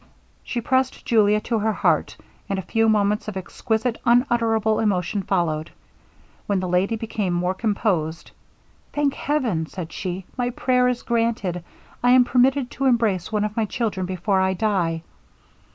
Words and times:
She 0.43 0.61
pressed 0.61 1.05
Julia 1.05 1.39
to 1.41 1.59
her 1.59 1.73
heart, 1.73 2.17
and 2.49 2.57
a 2.57 2.63
few 2.63 2.89
moments 2.89 3.27
of 3.27 3.37
exquisite, 3.37 4.01
unutterable 4.03 4.79
emotion 4.79 5.21
followed. 5.21 5.69
When 6.47 6.59
the 6.59 6.67
lady 6.67 6.95
became 6.95 7.33
more 7.33 7.53
composed, 7.53 8.31
'Thank 8.93 9.13
heaven!' 9.13 9.67
said 9.67 9.91
she, 9.93 10.25
'my 10.35 10.49
prayer 10.49 10.87
is 10.87 11.03
granted. 11.03 11.63
I 12.01 12.09
am 12.13 12.23
permitted 12.25 12.71
to 12.71 12.85
embrace 12.85 13.31
one 13.31 13.43
of 13.43 13.55
my 13.55 13.65
children 13.65 14.07
before 14.07 14.41
I 14.41 14.55
die. 14.55 15.03